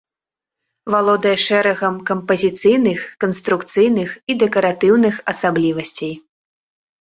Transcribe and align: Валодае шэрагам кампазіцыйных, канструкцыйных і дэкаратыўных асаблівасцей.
Валодае 0.93 1.33
шэрагам 1.47 1.97
кампазіцыйных, 2.09 2.99
канструкцыйных 3.25 4.09
і 4.31 4.37
дэкаратыўных 4.45 5.15
асаблівасцей. 5.35 6.13